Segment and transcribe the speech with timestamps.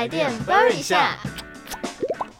[0.00, 1.14] 台电 Burn 一下。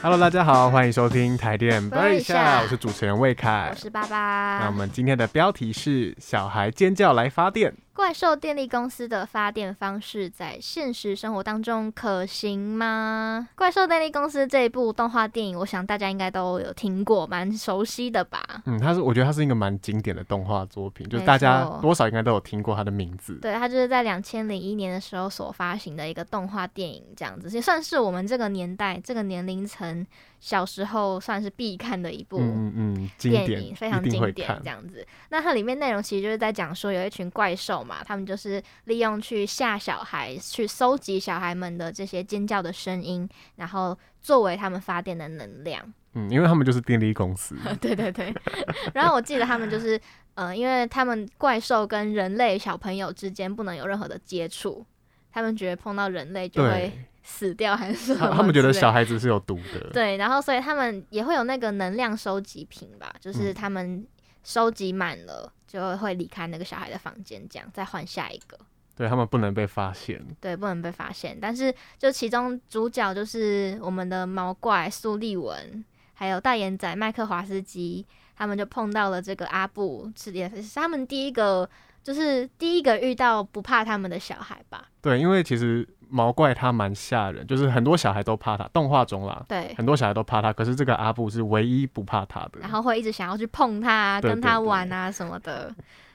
[0.00, 3.76] Hello，大家好，欢迎收听台电下下，我是主持人魏凯我。
[3.76, 4.72] 是爸爸那我。
[4.72, 13.48] 们今天的标题是“小孩尖叫来发电怪兽电力公司的发电方式在现实生活当中可行吗？
[13.54, 18.42] 怪兽电力公司这一部动画电影，我想大家应该都有听过，蛮熟悉的吧”。？
[18.64, 23.38] 嗯，它是我觉得它是一个蛮经典的动画作品，就是大家多少应该都有听过它的名字。
[23.42, 30.04] 对，它就是在两千零一年的时候所发行的一个动画电影，这样子，也算是我们这个年代、这个年龄层
[30.40, 34.70] 小时候算是必看的一部嗯嗯嗯，经电典，影非常经典这。
[34.70, 35.06] 样子。
[35.28, 45.92] 那它里面内容其实就是在讲说，有一群怪兽嘛，他们就是利用去吓小孩，去搜集小孩们的这些尖叫的声音，然后作为他们发电的能量。
[46.14, 47.56] 嗯，因为他们就是电力公司。
[47.80, 48.34] 对对对。
[48.92, 49.98] 然后我记得他们就是，
[50.34, 54.84] 呃，因为他们怪兽跟人类小朋友之间不能有任何的接触，
[55.32, 56.92] 他们觉得碰到人类就会，
[57.22, 59.88] 死掉还是什么他他们觉得小孩子是有毒的。
[59.90, 64.06] 对，然后所以他们也会有那个能量收集瓶吧，就是嗯他们
[64.44, 68.58] 收集满了就会离开那个小孩的房间，这样再换下一个。
[68.94, 70.22] 对他们不能被发现。
[70.38, 71.38] 对，不能被发现。
[71.40, 78.04] 但是就其中主角就是我们的毛怪苏利文，还有大眼仔麦克华斯基，
[78.36, 81.68] 他们就碰到了这个阿布，是也是他们第一个，
[82.02, 84.90] 就是第一个遇到不怕他们的小孩吧？
[85.00, 89.74] 对，因为其实毛怪它蛮吓人，就是很多小孩都怕它，动画中啦，对。
[89.76, 92.60] 很多小孩都怕它，可是这个阿布是唯一不怕它的。
[92.60, 95.74] 然后会一直想要去碰它啊，对跟它对对玩啊什么的。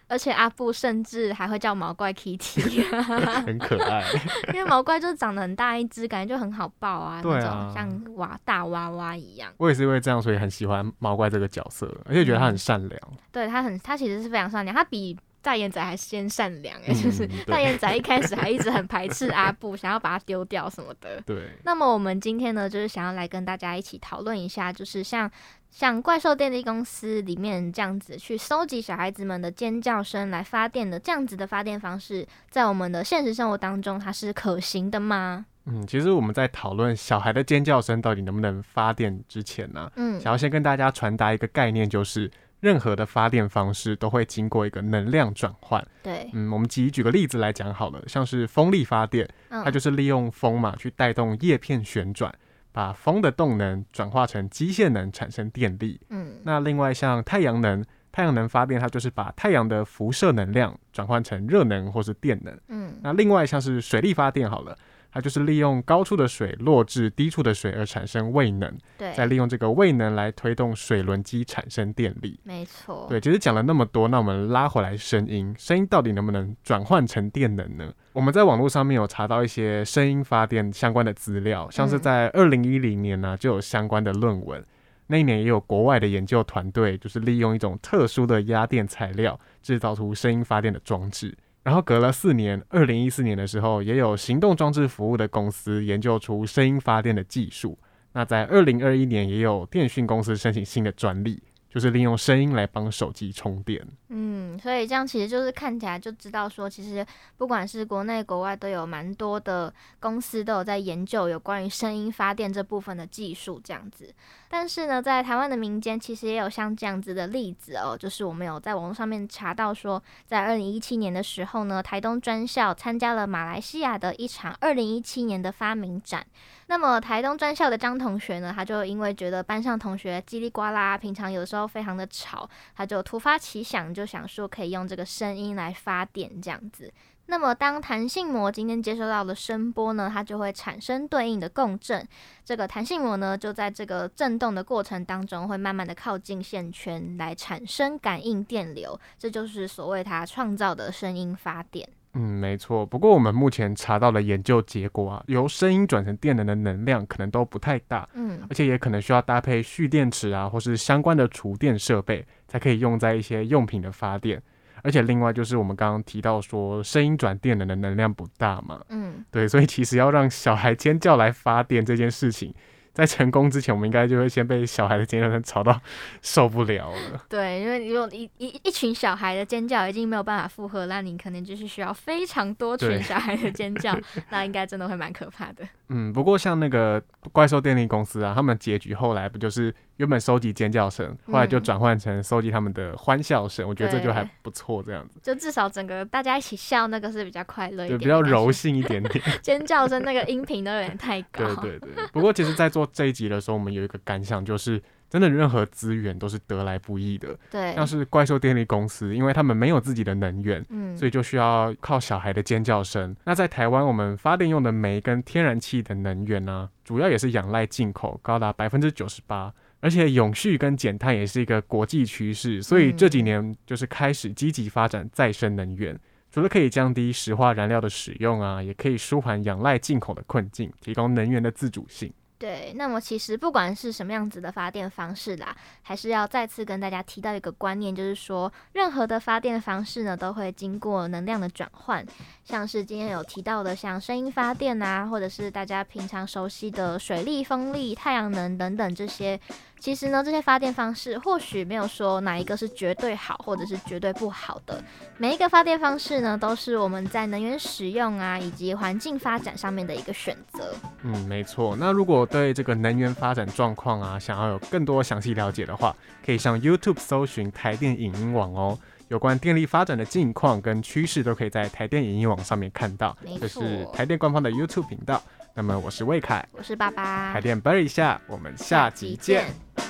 [0.10, 2.82] 而且阿布甚至还会叫毛怪 Kitty，
[3.46, 4.02] 很可爱。
[4.54, 9.52] 因为毛怪就是长得很大一只，感觉就很好抱啊，对啊那种像娃大娃娃一样。
[9.58, 13.02] 我也是因为这样，所以很喜欢毛怪这个角色，而且觉得他很善良。
[13.34, 15.14] 对他很，他其实是非常善良，他比
[15.48, 21.22] 大眼仔还先善良哎、嗯就是大眼仔一开始还一直很排斥阿布， 想要把他丢掉什么的。
[21.26, 25.32] 对，那么我们今天呢，就是想要来跟大家一起讨论一下，就是像
[25.72, 35.46] 像怪兽电力公司里面这样子去收集小孩子们的尖叫声来发电的这样子的发电方式，在我们的现实生活当中，它是可行的吗？
[35.70, 42.30] 嗯，其实我们在讨论小孩的尖叫声到底能不能发电之前呢、嗯想要先跟大家传达一个概念，就是
[42.60, 45.86] 任何的发电方式都会经过一个能量转换。
[46.02, 52.34] 对，嗯，我们举举个例子来讲好了，像是风力发电，嗯，它就是利用风嘛去带动叶片旋转，
[52.72, 56.00] 把风的动能转化成机械能，产生电力。
[56.10, 62.60] 嗯那另外像太阳能，太阳能发电，它就是把太阳的辐射能量转换成热能或是电能。
[62.70, 64.76] 嗯那另外像是水力发电好了，
[65.12, 72.40] 它就是利用高处的水落至低处的水而产生位能，对再，利用这个位能来推动水轮机产生电力。
[72.44, 77.92] 没错，对，其实讲了那么多，那我们拉回来声音，声音到底能不能转换成电能呢？
[78.14, 84.64] 我们在网络上面有查到一些声音发电相关的资料，像是嗯在二零一零年呢、就有相关的论文。
[85.10, 91.34] 那一年也有国外的研究团队，就是利用一种特殊的压电材料制造出声音发电的装置。
[91.68, 97.78] 然后隔了四年，二零一四年的时候，也有行动装置服务的公司研究出声音发电的技术。
[98.14, 101.44] 那在二零二一年，也有电讯公司申请新的专利，
[101.78, 103.88] 就是利用声音来帮手机充电。
[104.08, 107.06] 嗯，所以这样其实就是看起来就知道说，其实
[107.38, 114.12] 不管是国内国外都有蛮多的公司都有在研究有关于声音发电这部分的技术这样子。
[114.50, 126.26] 但是呢，在台湾的民间其实也有像这样子的例子哦，就是我们有在网络上面查到说，在二零一七年的时候呢，台东专校参加了马来西亚的一场二零一七年的发明展。
[126.70, 136.92] 那么台东专校的张同学呢，他就因为觉得班上同学叽里呱啦，平常有时候非常的吵，他就突发奇想，就想说可以用这个声音来发电这样子。
[137.30, 142.08] 那么，当弹性膜今天接收到的声波呢，它就会产生对应的共振。
[142.46, 148.98] 这个弹性膜呢，就在这个震动的过程当中，会慢慢的靠近线圈，来产生感应电流。
[149.20, 151.90] 这就是所谓它创造的声音发电。
[152.18, 152.86] 嗯，没错。
[152.86, 164.42] 不过我们目前查到的研究结果啊，由声音转成电能的能量可能都不太大，嗯而且也可能需要搭配蓄电池啊，或是相关的储电设备，才可以用在一些用品的发电。
[164.84, 172.54] 而且另外就是我们刚刚提到说，声音转电能的能量不大嘛，嗯，对，所以其实要让小孩尖叫来发电这件事情，
[172.98, 175.80] 在成功之前，我们应该就会先被小孩的尖叫声吵到
[176.24, 177.24] 受不了了。
[177.30, 183.96] 对，因为如果一一一群小孩的尖叫已经没有办法负荷，那你可能就是需要非常多群小孩的尖叫，
[184.32, 185.64] 那应该真的会蛮可怕的。
[185.90, 187.02] 嗯，不过像那个
[187.32, 199.24] 怪兽电力公司啊，他们结局后来不就是原本收集尖叫声，后来就嗯转换成收集他们的欢笑声，我觉得这就还不错，这样子就至少整个大家一起笑，那个是比较快乐一点，就比较柔性一点点。
[199.42, 201.56] 尖叫声那个音频都有点太高。
[201.62, 202.08] 对对对。
[202.12, 207.38] 不过其实，在做这一集的时候，我们有一个感想，就是真的任何资源都是得来不易的。
[207.50, 213.16] 对像是怪兽电力公司，因为他们没有自己的能源，嗯，所以就需要靠小孩的尖叫声。
[213.26, 219.54] 那在台湾，我们发电用的煤跟天然气的能源呢、主要也是仰赖进口，高达百分之九十八。
[219.80, 225.98] 而且永续跟减碳也是一个国际趋势，所以这几年就是开始积极发展再生能源。
[226.32, 232.12] 除了可以降低石化燃料的使用啊，也可以舒缓仰赖进口的困境，提高能源的自主性。
[232.40, 242.06] 对，那么其实不管是什么样子的发电方式啦，还是要再次跟大家提到一个观念，就是说任何的发电方式呢，都会经过能量的转换，
[242.44, 249.40] 像是今天有提到的，像声音发电啊，或者是大家平常熟悉的水力、风力、太阳能等等这些。
[249.80, 254.84] 其实呢，这些发电方式或许没有说哪一个是绝对好，或者是绝对不好的。
[255.18, 260.74] 每一个发电方式呢，都是我们在能源使用啊，以及环境发展上面的一个选择。
[261.04, 261.76] 嗯，没错。
[261.80, 265.96] 那如果对这个能源发展状况啊，想要有更多详细了解的话，
[266.26, 268.78] 可以上 YouTube 搜寻台电影音网哦。
[269.10, 273.16] 有关电力发展的近况跟趋势，都可以在台电影音网上面看到。
[273.40, 275.24] 这是台电官方的 YouTube 频道。
[275.58, 279.44] 那么我是魏凯，我是爸爸，海淀 b 一下，我们下集见。
[279.76, 279.87] 见。